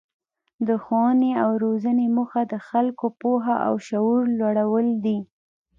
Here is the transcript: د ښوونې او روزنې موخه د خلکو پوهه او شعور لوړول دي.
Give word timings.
د 0.67 0.69
ښوونې 0.83 1.31
او 1.43 1.49
روزنې 1.63 2.07
موخه 2.17 2.41
د 2.51 2.53
خلکو 2.67 3.05
پوهه 3.21 3.55
او 3.67 3.73
شعور 3.87 4.21
لوړول 4.39 4.87
دي. 5.05 5.19